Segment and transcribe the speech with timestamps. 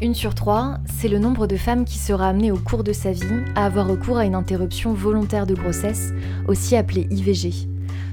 [0.00, 3.10] Une sur trois, c'est le nombre de femmes qui sera amenée au cours de sa
[3.10, 6.12] vie à avoir recours à une interruption volontaire de grossesse,
[6.46, 7.68] aussi appelée IVG.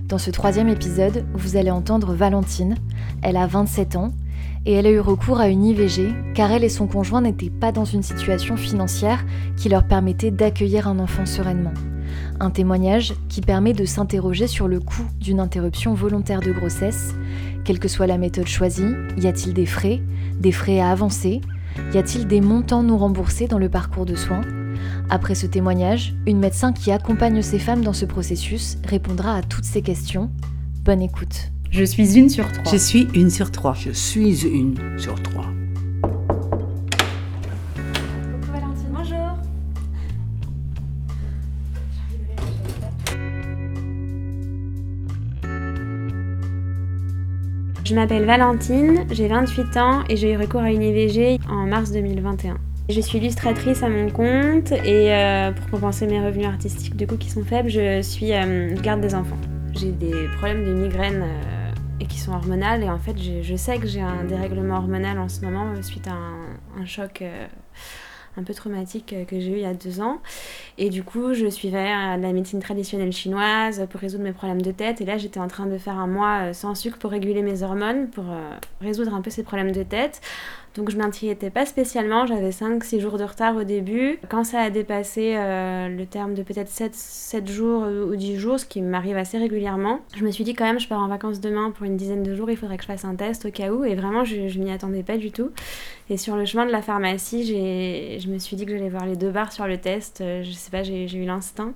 [0.07, 2.73] Dans ce troisième épisode, vous allez entendre Valentine.
[3.21, 4.11] Elle a 27 ans
[4.65, 7.71] et elle a eu recours à une IVG car elle et son conjoint n'étaient pas
[7.71, 9.23] dans une situation financière
[9.55, 11.73] qui leur permettait d'accueillir un enfant sereinement.
[12.39, 17.13] Un témoignage qui permet de s'interroger sur le coût d'une interruption volontaire de grossesse.
[17.63, 20.01] Quelle que soit la méthode choisie, y a-t-il des frais,
[20.39, 21.41] des frais à avancer
[21.93, 24.41] y a-t-il des montants non remboursés dans le parcours de soins?
[25.09, 29.65] Après ce témoignage, une médecin qui accompagne ces femmes dans ce processus répondra à toutes
[29.65, 30.29] ces questions.
[30.83, 31.51] Bonne écoute.
[31.71, 32.71] Je suis une sur trois.
[32.71, 33.73] Je suis une sur trois.
[33.73, 35.47] Je suis une sur trois.
[47.85, 51.91] Je m'appelle Valentine, j'ai 28 ans et j'ai eu recours à une IVG en mars
[51.91, 52.57] 2021.
[52.89, 57.15] Je suis illustratrice à mon compte et euh, pour compenser mes revenus artistiques du coup
[57.15, 59.37] qui sont faibles, je suis euh, garde des enfants.
[59.73, 63.77] J'ai des problèmes de migraine euh, et qui sont hormonales et en fait je, sais
[63.77, 67.23] que j'ai un dérèglement hormonal en ce moment suite à un, un choc
[68.37, 70.19] un peu traumatique euh, que j'ai eu il y a deux ans.
[70.77, 74.71] Et du coup, je suivais euh, la médecine traditionnelle chinoise pour résoudre mes problèmes de
[74.71, 75.01] tête.
[75.01, 77.63] Et là, j'étais en train de faire un mois euh, sans sucre pour réguler mes
[77.63, 78.25] hormones, pour
[78.81, 80.21] résoudre un peu ces problèmes de tête.
[80.75, 84.19] Donc je m'inquiétais pas spécialement, j'avais 5-6 jours de retard au début.
[84.29, 88.59] Quand ça a dépassé euh, le terme de peut-être 7, 7 jours ou 10 jours,
[88.59, 91.39] ce qui m'arrive assez régulièrement, je me suis dit quand même je pars en vacances
[91.39, 93.71] demain pour une dizaine de jours, il faudrait que je fasse un test au cas
[93.71, 93.85] où.
[93.85, 95.51] Et vraiment je, je m'y attendais pas du tout.
[96.09, 97.45] Et sur le chemin de la pharmacie,
[98.19, 100.21] je me suis dit que j'allais voir les deux barres sur le test.
[100.21, 101.73] Euh, je sais pas, j'ai eu l'instinct.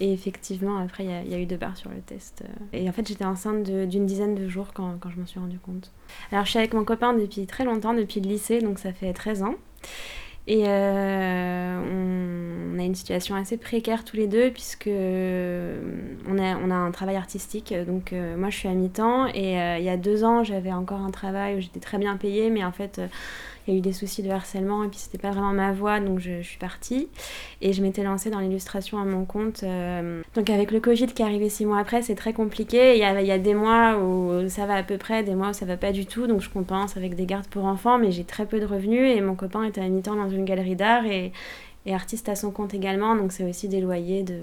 [0.00, 2.42] Et effectivement, après, il y, a eu deux barres sur le test.
[2.72, 5.58] Et en fait, j'étais enceinte d'une dizaine de jours quand, quand je m'en suis rendu
[5.58, 5.92] compte.
[6.32, 9.12] Alors, je suis avec mon copain depuis très longtemps, depuis le lycée, donc ça fait
[9.12, 9.54] 13 ans.
[10.46, 16.70] Et euh, on, a une situation assez précaire tous les deux, puisque on a, on
[16.70, 17.74] a un travail artistique.
[17.86, 19.26] Donc, euh, moi, je suis à mi-temps.
[19.26, 22.16] Et euh, il y a deux ans, j'avais encore un travail où j'étais très bien
[22.16, 23.00] payée, mais en fait
[23.70, 26.42] il eu des soucis de harcèlement et puis c'était pas vraiment ma voie donc je,
[26.42, 27.08] suis partie
[27.60, 31.22] et je m'étais lancée dans l'illustration à mon compte euh, donc avec le Covid qui
[31.22, 33.54] est arrivé six mois après c'est très compliqué il y, a, il y a des
[33.54, 36.26] mois où ça va à peu près des mois où ça va pas du tout
[36.26, 39.20] donc je compense avec des gardes pour enfants mais j'ai très peu de revenus et
[39.20, 41.32] mon copain était à mi-temps dans une galerie d'art et,
[41.86, 44.38] et artiste à son compte également donc c'est aussi des loyers de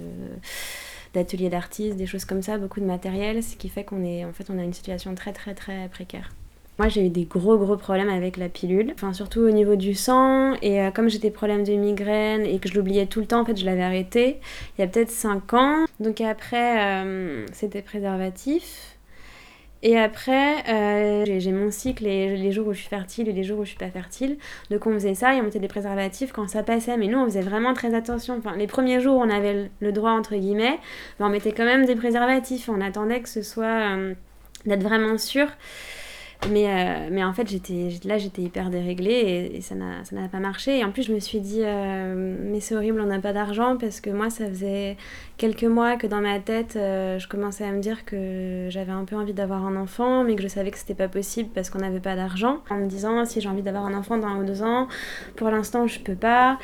[1.14, 4.34] d'ateliers d'artistes, des choses comme ça, beaucoup de matériel, ce qui fait qu'on est en
[4.34, 6.32] fait on a une situation très très très précaire.
[6.80, 9.96] Moi, j'ai eu des gros gros problèmes avec la pilule, enfin surtout au niveau du
[9.96, 10.54] sang.
[10.62, 13.42] Et euh, comme j'ai des problèmes de migraine et que je l'oubliais tout le temps,
[13.42, 14.40] en fait, je l'avais arrêté
[14.78, 15.86] il y a peut-être 5 ans.
[16.00, 18.98] Donc après, euh, c'était préservatif.
[19.82, 23.60] Et après, euh, j'ai mon cycle les jours où je suis fertile et les jours
[23.60, 24.38] où je suis pas fertile.
[24.70, 26.98] Donc on faisait ça et on mettait des préservatifs quand ça passait.
[26.98, 28.38] Mais nous, on faisait vraiment très attention.
[28.38, 30.78] Enfin, les premiers jours, on avait le droit entre guillemets,
[31.20, 32.70] on mettait quand même des préservatifs.
[32.70, 33.98] On attendait que ce soit
[34.66, 35.48] d'être vraiment sûr.
[36.52, 40.28] Mais, euh, mais en fait, j'étais, là, j'étais hyper déréglée et, ça, n'a, ça n'a
[40.28, 40.80] pas marché.
[40.80, 43.76] Et en plus, je me suis dit, euh, mais c'est horrible, on n'a pas d'argent
[43.78, 44.98] parce que moi, ça faisait
[45.38, 49.04] quelques mois que dans ma tête, euh, je commençais à me dire que j'avais un
[49.04, 51.80] peu envie d'avoir un enfant, mais que je savais que c'était pas possible parce qu'on
[51.80, 52.60] n'avait pas d'argent.
[52.70, 54.88] En me disant, si j'ai envie d'avoir un enfant dans un ou deux ans,
[55.36, 56.60] pour l'instant, je peux pas.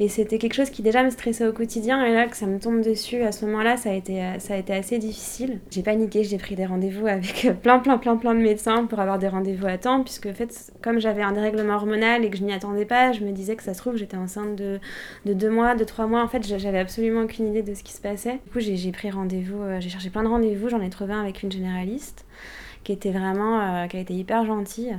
[0.00, 2.04] Et c'était quelque chose qui déjà me stressait au quotidien.
[2.04, 4.56] Et là, que ça me tombe dessus, à ce moment-là, ça a été, ça a
[4.56, 5.60] été assez difficile.
[5.70, 9.18] J'ai paniqué, j'ai pris des rendez-vous avec plein, plein, plein, plein de médecins pour avoir
[9.18, 10.02] des rendez-vous à temps.
[10.02, 13.20] Puisque, en fait, comme j'avais un dérèglement hormonal et que je n'y attendais pas, je
[13.20, 14.80] me disais que ça se trouve, j'étais enceinte de,
[15.26, 16.22] de deux mois, de trois mois.
[16.22, 18.40] En fait, j'avais absolument aucune idée de ce qui se passait.
[18.44, 20.68] Du coup, j'ai pris rendez-vous, euh, j'ai cherché plein de rendez-vous.
[20.68, 22.24] J'en ai trouvé un avec une généraliste
[22.82, 24.96] qui était vraiment, euh, qui a été hyper gentille.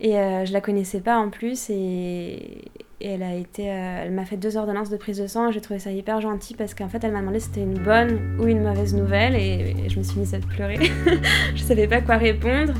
[0.00, 2.64] Et euh, je la connaissais pas en plus et,
[3.00, 5.50] et elle a été, euh, elle m'a fait deux ordonnances de prise de sang.
[5.52, 8.38] J'ai trouvé ça hyper gentil parce qu'en fait, elle m'a demandé si c'était une bonne
[8.40, 10.78] ou une mauvaise nouvelle et, je me suis mise à pleurer.
[11.54, 12.72] je savais pas quoi répondre.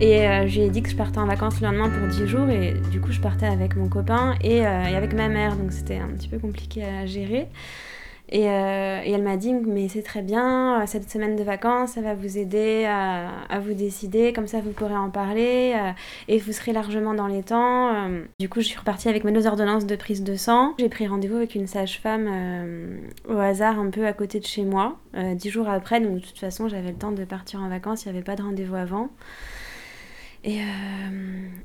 [0.00, 2.28] Et euh, je lui ai dit que je partais en vacances le lendemain pour 10
[2.28, 5.56] jours et du coup je partais avec mon copain et, euh, et avec ma mère
[5.56, 7.48] donc c'était un petit peu compliqué à gérer.
[8.34, 12.00] Euh, et, elle m'a dit, mais c'est très bien, euh, cette semaine de vacances, ça
[12.00, 15.90] va vous aider à, vous décider, comme ça vous pourrez en parler, euh,
[16.28, 18.08] et vous serez largement dans les temps.
[18.38, 20.74] Du coup, je suis repartie avec mes deux ordonnances de prise de sang.
[20.78, 22.28] J'ai pris rendez-vous avec une sage-femme
[23.28, 24.98] au hasard, un peu à côté de chez moi,
[25.34, 28.12] dix jours après, donc de toute façon, j'avais le temps de partir en vacances, il
[28.12, 29.08] n'y avait pas de rendez-vous avant.
[30.44, 30.60] Et,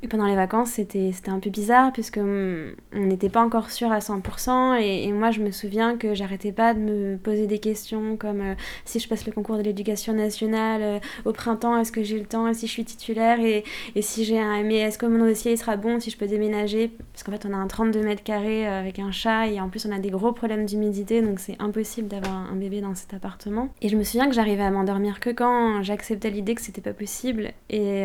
[0.10, 4.80] pendant les vacances, c'était un peu bizarre puisque on n'était pas encore sûr à 100%.
[4.80, 8.56] Et, moi, je me souviens que j'arrêtais pas de me poser des questions comme
[8.86, 12.54] si je passe le concours de l'éducation nationale au printemps, est-ce que j'ai le temps,
[12.54, 13.64] si je suis titulaire, et,
[13.96, 14.64] et si j'ai un.
[14.64, 16.92] Mais est-ce que mon dossier sera bon, si je peux déménager?
[17.12, 19.86] Parce qu'en fait, on a un 32 mètres carrés avec un chat et en plus,
[19.86, 23.70] on a des gros problèmes d'humidité, donc c'est impossible d'avoir un bébé dans cet appartement.
[23.82, 26.94] Et je me souviens que j'arrivais à m'endormir que quand j'acceptais l'idée que c'était pas
[26.94, 27.52] possible.
[27.70, 28.04] Et,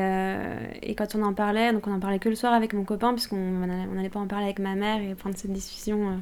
[0.82, 3.12] et quand on en parlait, donc on en parlait que le soir avec mon copain,
[3.12, 6.08] puisqu'on n'allait pas en parler avec ma mère et prendre cette discussion.
[6.08, 6.16] Euh.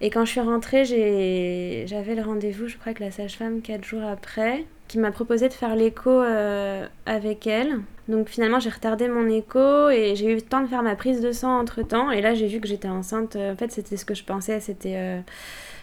[0.00, 4.02] Et quand je suis rentrée, j'avais le rendez-vous, je crois, avec la sage-femme quatre jours
[4.02, 7.80] après, qui m'a proposé de faire l'écho euh, avec elle.
[8.08, 11.20] Donc finalement, j'ai retardé mon écho et j'ai eu le temps de faire ma prise
[11.20, 12.10] de sang entre temps.
[12.10, 13.36] Et là, j'ai vu que j'étais enceinte.
[13.36, 14.58] En fait, c'était ce que je pensais.
[14.60, 14.96] C'était.
[14.96, 15.20] Euh,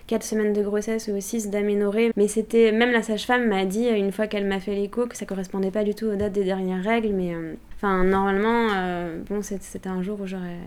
[0.09, 2.11] 4 semaines de grossesse ou 6 d'aménorrhée.
[2.17, 5.27] Mais c'était, même la sage-femme m'a dit une fois qu'elle m'a fait l'écho que ça
[5.27, 7.09] correspondait pas du tout aux dates des dernières règles.
[7.09, 10.57] Mais euh, enfin, normalement, euh, bon, c'était un jour où j'aurais,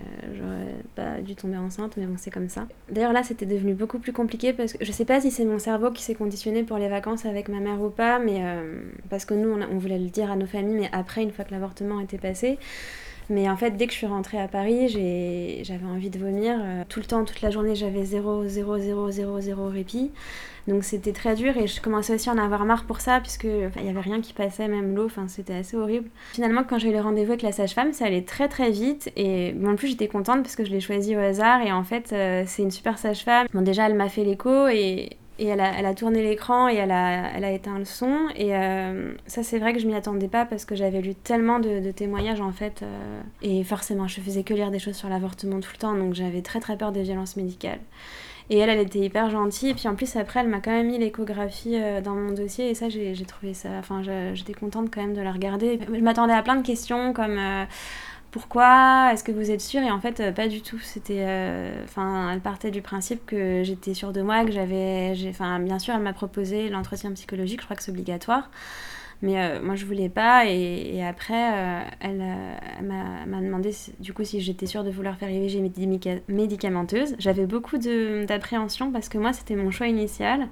[0.95, 2.69] pas dû tomber enceinte, mais bon, c'est comme ça.
[2.89, 5.59] D'ailleurs, là, c'était devenu beaucoup plus compliqué parce que je sais pas si c'est mon
[5.59, 8.81] cerveau qui s'est conditionné pour les vacances avec ma mère ou pas, mais euh,
[9.11, 11.51] parce que nous, on voulait le dire à nos familles, mais après, une fois que
[11.51, 12.61] l'avortement était passé.
[13.33, 14.89] Mais en fait, dès que je suis rentrée à Paris,
[15.65, 16.55] j'avais envie de vomir.
[16.61, 20.11] Euh, tout le temps, toute la journée, j'avais 0, 0, 0, 0, 0 répit.
[20.69, 23.45] Donc c'était très dur et je commençais aussi à en avoir marre pour ça, puisque
[23.45, 26.09] il n'y avait rien qui passait, même l'eau, enfin, c'était assez horrible.
[26.35, 29.11] Finalement, quand j'ai eu le rendez-vous avec la sage-femme, ça allait très très vite.
[29.17, 31.63] Et bon, en plus, j'étais contente parce que je l'ai choisie au hasard.
[31.63, 33.47] Et en fait, euh, c'est une super sage-femme.
[33.55, 36.77] Bon, déjà, elle m'a fait l'écho et et elle a, elle a tourné l'écran et
[36.77, 38.29] elle a, elle a, éteint le son.
[38.37, 41.59] Et euh, ça, c'est vrai que je m'y attendais pas parce que j'avais lu tellement
[41.59, 42.83] de, témoignages en fait.
[42.83, 46.15] Euh, et forcément, je faisais que lire des choses sur l'avortement tout le temps, donc
[46.15, 47.81] j'avais très très peur des violences médicales.
[48.51, 49.71] Et elle, elle était hyper gentille.
[49.71, 52.71] Et puis en plus, après, elle m'a quand même mis l'échographie euh, dans mon dossier.
[52.71, 53.71] Et ça, j'ai trouvé ça.
[53.81, 54.03] Enfin,
[54.35, 55.81] j'étais contente quand même de la regarder.
[55.93, 57.41] Je m'attendais à plein de questions comme
[58.33, 60.79] pourquoi Est-ce que vous êtes sûre Et en fait, euh, pas du tout.
[60.79, 65.61] C'était, euh, enfin, elle partait du principe que j'étais sûre de moi, que j'avais, enfin,
[65.61, 67.61] bien sûr, elle m'a proposé l'entretien psychologique.
[67.61, 68.51] Je crois que c'est obligatoire.
[69.21, 70.47] Mais euh, moi, je voulais pas.
[70.47, 72.25] Et, après, elle,
[72.83, 73.71] m'a demandé
[74.01, 75.61] du coup si j'étais sûre de vouloir faire IVG
[76.29, 77.15] médicamenteuse.
[77.19, 80.49] J'avais beaucoup d'appréhension parce que moi, c'était mon choix initial.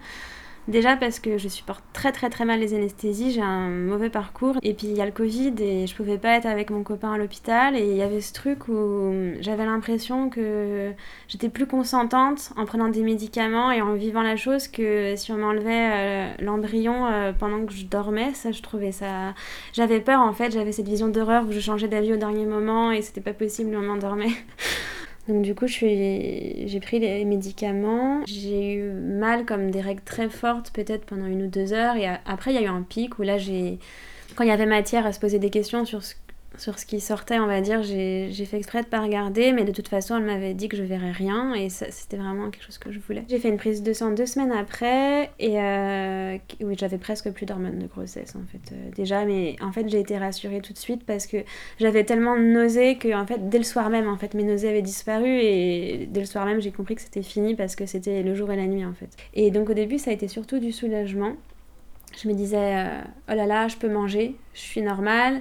[0.70, 4.56] Déjà parce que je supporte très très très mal les anesthésies, j'ai un mauvais parcours.
[4.62, 7.12] Et puis il y a le Covid et je pouvais pas être avec mon copain
[7.12, 7.74] à l'hôpital.
[7.74, 10.92] Et il y avait ce truc où j'avais l'impression que
[11.26, 15.38] j'étais plus consentante en prenant des médicaments et en vivant la chose que si on
[15.38, 18.32] m'enlevait euh, l'embryon euh, pendant que je dormais.
[18.34, 19.34] Ça, je trouvais ça.
[19.72, 22.92] J'avais peur en fait, j'avais cette vision d'horreur où je changeais d'avis au dernier moment
[22.92, 24.30] et c'était pas possible, on m'endormait.
[25.30, 28.22] Donc du coup, j'ai pris les médicaments.
[28.26, 31.94] J'ai eu mal comme des règles très fortes, peut-être pendant une ou deux heures.
[31.94, 33.78] Et après, il y a eu un pic où là, j'ai...
[34.34, 36.14] Quand il y avait matière à se poser des questions sur ce
[36.60, 39.72] sur ce qui sortait, on va dire, j'ai fait exprès de pas regarder, mais de
[39.72, 42.92] toute façon, elle m'avait dit que je verrais rien et c'était vraiment quelque chose que
[42.92, 43.24] je voulais.
[43.28, 47.46] J'ai fait une prise de sang deux semaines après et euh, oui, j'avais presque plus
[47.46, 50.78] d'hormones de grossesse en fait euh, déjà, mais en fait j'ai été rassurée tout de
[50.78, 51.38] suite parce que
[51.78, 54.68] j'avais tellement de nausées que en fait dès le soir même en fait mes nausées
[54.68, 58.22] avaient disparu et dès le soir même j'ai compris que c'était fini parce que c'était
[58.22, 59.16] le jour et la nuit en fait.
[59.32, 61.32] Et donc au début ça a été surtout du soulagement.
[62.22, 65.40] Je me disais euh, oh là là je peux manger, je suis normale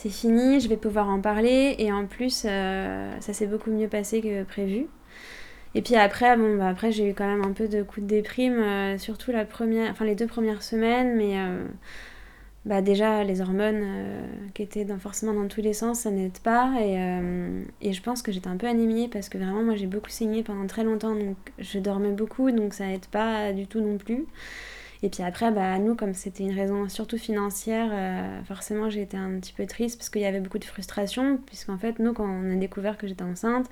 [0.00, 3.88] c'est fini, je vais pouvoir en parler et en plus euh, ça s'est beaucoup mieux
[3.88, 4.86] passé que prévu.
[5.74, 8.08] Et puis après, bon, bah après j'ai eu quand même un peu de coups de
[8.08, 11.66] déprime, euh, surtout la première, enfin les deux premières semaines, mais euh,
[12.64, 13.84] bah déjà les hormones
[14.54, 16.94] qui étaient dans, forcément dans tous les sens, ça n'aide pas et,
[17.82, 20.42] et, je pense que j'étais un peu anémiée parce que vraiment moi j'ai beaucoup saigné
[20.42, 24.24] pendant très longtemps, donc je dormais beaucoup, donc ça n'aide pas du tout non plus.
[25.02, 29.16] Et puis après, bah, nous, comme c'était une raison surtout financière, euh, forcément j'ai été
[29.16, 32.26] un petit peu triste parce qu'il y avait beaucoup de frustration, puisqu'en fait, nous, quand
[32.28, 33.66] on a découvert que j'étais enceinte,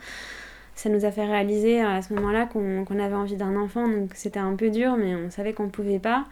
[0.75, 4.38] ça nous a fait réaliser à ce moment-là qu'on avait envie d'un enfant, donc c'était
[4.38, 6.26] un peu dur, mais on savait qu'on ne pouvait pas.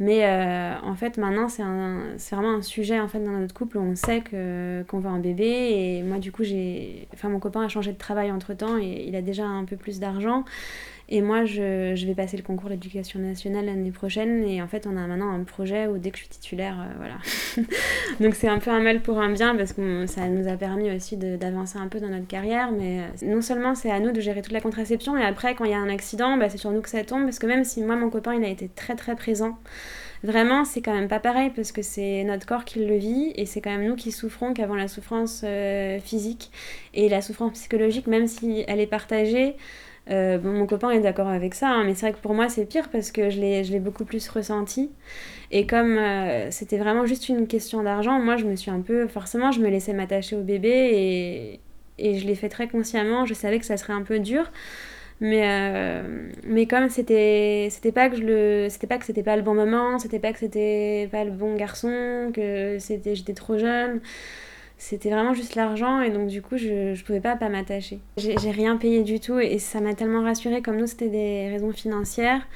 [0.00, 3.80] Mais euh, en fait, maintenant, c'est vraiment un sujet en fait, dans notre couple où
[3.80, 5.44] on sait qu'on veut un bébé.
[5.44, 7.08] Et moi, du coup, j'ai.
[7.14, 9.76] Enfin, mon copain a changé de travail entre temps et il a déjà un peu
[9.76, 10.44] plus d'argent.
[11.10, 14.44] Et moi, je, je, vais passer le concours d'éducation nationale l'année prochaine.
[14.44, 16.94] Et en fait, on a maintenant un projet où dès que je suis titulaire, euh,
[16.98, 17.66] voilà.
[18.20, 20.90] Donc c'est un peu un mal pour un bien parce que ça nous a permis
[20.90, 22.72] aussi d'avancer un peu dans notre carrière.
[22.72, 25.64] Mais euh, non seulement c'est à nous de gérer toute la contraception, et après, quand
[25.64, 27.24] il y a un accident, bah, c'est sur nous que ça tombe.
[27.24, 29.58] Parce que même si moi, mon copain, il a été très très présent.
[30.24, 33.46] Vraiment, c'est quand même pas pareil parce que c'est notre corps qui le vit et
[33.46, 36.50] c'est quand même nous qui souffrons qu'avant la souffrance euh, physique
[36.92, 39.54] et la souffrance psychologique, même si elle est partagée,
[40.10, 42.64] Euh, mon copain est d'accord avec ça, hein, mais c'est vrai que pour moi c'est
[42.66, 44.90] pire parce que je l'ai beaucoup plus ressenti.
[45.50, 49.06] Et comme euh, c'était vraiment juste une question d'argent, moi je me suis un peu.
[49.08, 51.60] Forcément, je me laissais m'attacher au bébé et,
[51.98, 53.26] et je l'ai fait très consciemment.
[53.26, 54.50] Je savais que ça serait un peu dur.
[55.20, 59.36] Mais, euh, mais comme c'était c'était pas que je le c'était pas que c'était pas
[59.36, 63.58] le bon moment, c'était pas que c'était pas le bon garçon, que c'était j'étais trop
[63.58, 64.00] jeune.
[64.78, 67.98] C'était vraiment juste l'argent et donc du coup je, je pouvais pas pas m'attacher.
[68.16, 71.72] J'ai rien payé du tout et ça m'a tellement rassurée comme nous c'était des raisons
[71.72, 72.46] financières.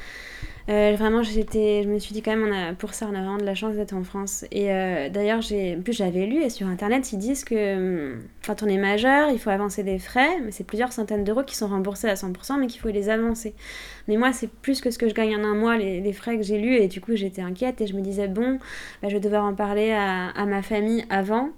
[0.68, 3.18] Euh, vraiment, j'étais, je me suis dit quand même, on a, pour ça, on a
[3.18, 4.44] vraiment de la chance d'être en France.
[4.52, 8.62] Et euh, d'ailleurs, j'ai, plus j'avais lu et sur internet, ils disent que hum, quand
[8.62, 11.68] on est majeur, il faut avancer des frais, mais c'est plusieurs centaines d'euros qui sont
[11.68, 13.54] remboursés à 100%, mais qu'il faut les avancer.
[14.08, 16.42] Mais moi, c'est plus que ce que je gagne en un mois, les, frais que
[16.42, 18.58] j'ai lus, et du coup, j'étais inquiète et je me disais, bon,
[19.02, 21.50] bah, je vais devoir en parler à, à ma famille avant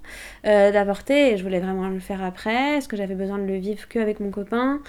[0.45, 2.77] euh, d'avorter, et je voulais vraiment le faire après.
[2.77, 4.81] Est-ce que j'avais besoin de le vivre qu'avec mon copain?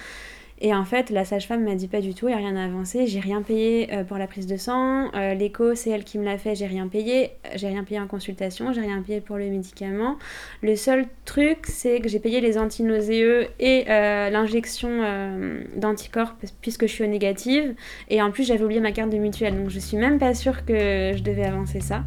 [0.59, 2.65] Et en fait, la sage-femme m'a dit pas du tout, il n'y a rien à
[2.65, 6.17] avancer, j'ai rien payé euh, pour la prise de sang, euh, l'écho c'est elle qui
[6.17, 9.37] me l'a fait, j'ai rien payé, j'ai rien payé en consultation, j'ai rien payé pour
[9.37, 10.17] le médicament.
[10.63, 14.87] Le seul truc c'est que j'ai payé les antinauséeux et euh, l'injection
[15.75, 17.75] d'anticorps puisque je suis au négative,
[18.09, 20.65] et en plus j'avais oublié ma carte de mutuelle, donc je suis même pas sûre
[20.65, 22.03] que je devais avancer ça.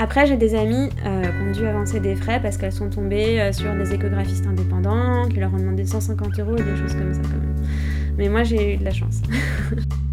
[0.00, 3.40] Après, j'ai des amis euh, qui ont dû avancer des frais parce qu'elles sont tombées
[3.40, 7.12] euh, sur des échographistes indépendants qui leur ont demandé 150 euros et des choses comme
[7.12, 7.56] ça quand même.
[8.16, 9.20] Mais moi, j'ai eu de la chance.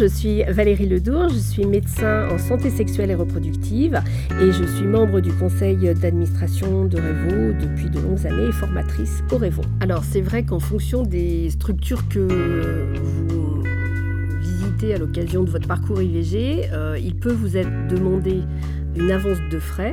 [0.00, 4.00] je suis Valérie Ledour, je suis médecin en santé sexuelle et reproductive
[4.40, 9.22] et je suis membre du conseil d'administration de Révo depuis de longues années et formatrice
[9.30, 9.60] au Révo.
[9.80, 13.62] Alors c'est vrai qu'en fonction des structures que vous
[14.40, 18.40] visitez à l'occasion de votre parcours IVG, euh, il peut vous être demandé
[18.96, 19.92] une avance de frais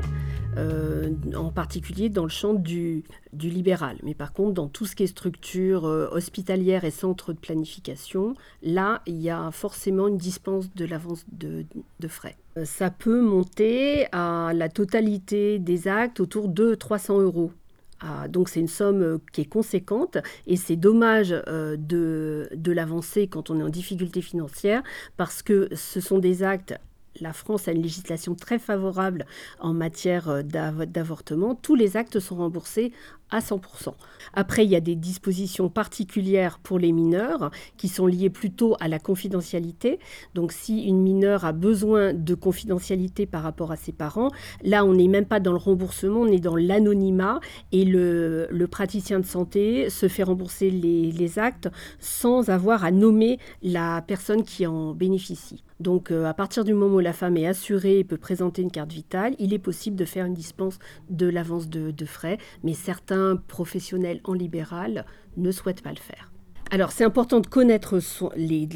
[0.57, 3.97] euh, en particulier dans le champ du, libéral.
[4.03, 8.33] Mais par contre, dans tout ce qui est structure euh, hospitalière et centre de planification,
[8.63, 11.65] là, il y a forcément une dispense de l'avance de,
[12.07, 12.35] frais.
[12.57, 17.51] Euh, ça peut monter à la totalité des actes autour de 300 euros.
[17.99, 23.49] Ah, donc c'est une somme qui est conséquente et c'est dommage de, de l'avancer quand
[23.49, 24.83] on est en difficulté financière
[25.17, 26.75] parce que ce sont des actes
[27.21, 29.25] la France a une législation très favorable
[29.59, 31.55] en matière euh, d'avortement.
[31.55, 32.91] Tous les actes sont remboursés
[33.29, 33.93] à 100%.
[34.33, 38.87] Après, il y a des dispositions particulières pour les mineurs qui sont liées plutôt à
[38.87, 39.99] la confidentialité.
[40.33, 44.31] Donc si une mineure a besoin de confidentialité par rapport à ses parents,
[44.63, 47.39] là, on n'est même pas dans le remboursement, on est dans l'anonymat
[47.71, 51.69] et le, praticien de santé se fait rembourser les, actes
[51.99, 55.63] sans avoir à nommer la personne qui en bénéficie.
[55.79, 58.71] Donc euh, à partir du moment où la femme est assurée et peut présenter une
[58.71, 60.79] carte vitale, il est possible de faire une dispense
[61.09, 65.05] de l'avance de, de frais, mais certains professionnels en libéral
[65.37, 66.31] ne souhaitent pas le faire.
[66.69, 67.99] Alors c'est important de connaître
[68.35, 68.67] les,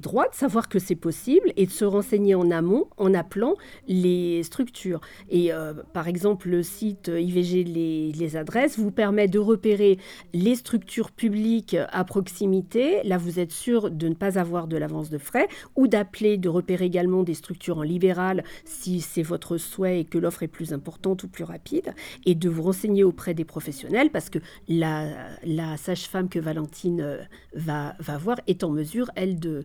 [0.00, 3.54] droits, de savoir que c'est possible et de se renseigner en amont en appelant
[3.88, 5.00] les structures.
[5.30, 9.98] Et euh, par exemple, le site IVG les, adresses vous permet de repérer
[10.32, 13.02] les structures publiques à proximité.
[13.02, 16.48] Là, vous êtes sûr de ne pas avoir de l'avance de frais ou d'appeler, de
[16.48, 20.72] repérer également des structures en libéral si c'est votre souhait et que l'offre est plus
[20.72, 21.94] importante ou plus rapide
[22.26, 24.38] et de vous renseigner auprès des professionnels parce que
[24.68, 25.08] la,
[25.76, 27.23] sage-femme que Valentine euh,
[27.54, 29.64] va, va voir est en mesure, elle, de,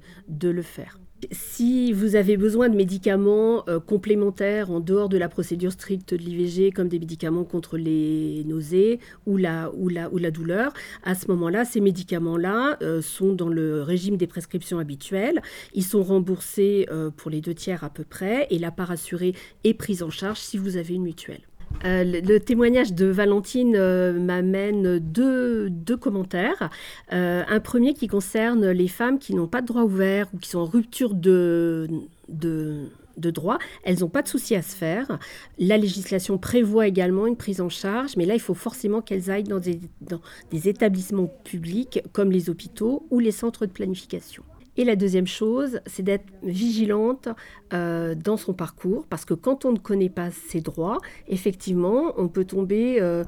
[0.50, 1.00] le faire.
[1.32, 6.20] Si vous avez besoin de médicaments euh, complémentaires en dehors de la procédure stricte de
[6.20, 10.72] l'IVG, comme des médicaments contre les nausées ou la, ou la, ou la douleur,
[11.04, 15.42] à ce moment-là, ces médicaments-là euh, sont dans le régime des prescriptions habituelles.
[15.74, 19.34] Ils sont remboursés euh, pour les deux tiers à peu près et la part assurée
[19.66, 21.49] est prise en charge si vous avez une mutuelle.
[21.86, 25.70] Euh, le, témoignage de Valentine euh, m'amène deux,
[26.00, 26.70] commentaires.
[27.14, 30.50] Euh, un premier qui concerne les femmes qui n'ont pas de droit ouvert ou qui
[30.50, 31.88] sont en rupture de,
[32.28, 33.60] de, droit.
[33.84, 35.20] Elles n'ont pas de souci à se faire.
[35.58, 39.44] La législation prévoit également une prise en charge, mais là, il faut forcément qu'elles aillent
[39.44, 44.44] dans des établissements publics comme les hôpitaux ou les centres de planification.
[44.80, 47.28] Et la deuxième chose, c'est d'être vigilante
[47.74, 52.30] euh, dans son parcours, parce que quand on ne connaît pas ses droits, effectivement, on
[52.30, 53.02] peut tomber...
[53.02, 53.26] Euh,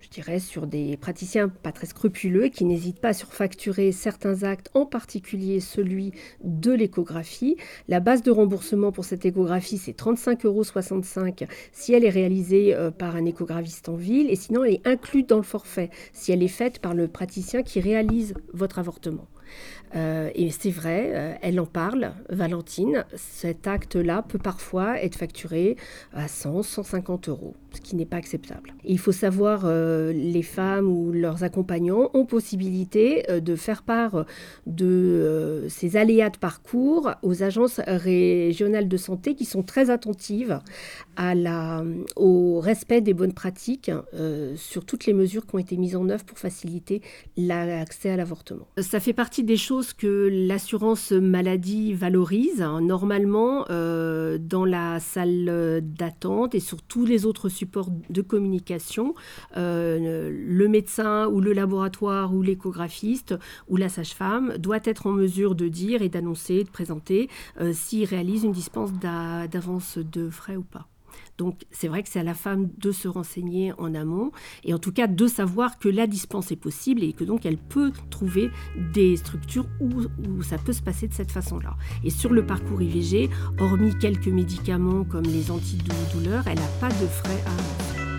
[0.00, 4.70] je dirais, sur des praticiens pas très scrupuleux qui n'hésitent pas à surfacturer certains actes,
[4.74, 6.12] en particulier celui
[6.42, 7.56] de l'échographie.
[7.86, 10.64] La base de remboursement pour cette échographie, c'est 35,65 euros
[11.70, 15.22] si elle est réalisée euh, par un échographiste en ville, et sinon elle est inclue
[15.22, 19.28] dans le forfait si elle est faite par le praticien qui réalise votre avortement.
[19.96, 23.04] Euh, et c'est vrai, euh, elle en parle, Valentine.
[23.14, 25.76] Cet acte-là peut parfois être facturé
[26.12, 28.74] à 100, 150 euros, ce qui n'est pas acceptable.
[28.84, 34.24] il faut savoir, euh, les femmes ou leurs accompagnants ont possibilité de faire part
[34.66, 40.60] de ces aléas de parcours aux agences régionales de santé qui sont très attentives
[42.16, 43.90] au respect des bonnes pratiques
[44.56, 47.02] sur toutes les mesures qui ont été mises en œuvre pour faciliter
[47.36, 48.66] l'accès à l'avortement.
[48.78, 52.60] Ça fait partie des choses que l'assurance maladie valorise.
[52.80, 59.14] Normalement, euh, dans la salle d'attente et sur tous les autres supports de communication,
[59.56, 63.34] euh, le médecin ou le laboratoire ou l'échographiste
[63.68, 67.28] ou la sage-femme doit être en mesure de dire et d'annoncer, de présenter
[67.60, 70.86] euh, s'il réalise une dispense d'avance de frais ou pas.
[71.38, 74.32] Donc c'est vrai que c'est à la femme de se renseigner en amont
[74.64, 77.56] et en tout cas de savoir que la dispense est possible et que donc elle
[77.56, 78.50] peut trouver
[78.92, 81.76] des structures où, ça peut se passer de cette façon-là.
[82.04, 83.30] Et sur le parcours IVG,
[83.60, 88.17] hormis quelques médicaments comme les antidouleurs, elle n'a pas de frais à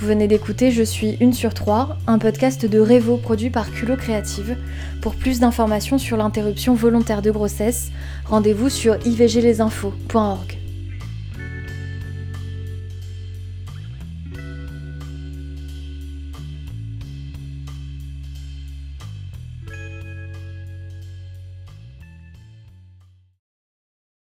[0.00, 3.96] Vous venez d'écouter Je suis une sur trois, un podcast de Revo produit par Culot
[3.96, 4.56] Créative.
[5.02, 7.90] Pour plus d'informations sur l'interruption volontaire de grossesse,
[8.24, 10.57] rendez-vous sur ivglesinfos.org.